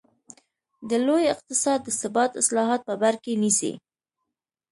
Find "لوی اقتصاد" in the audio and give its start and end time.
1.07-1.79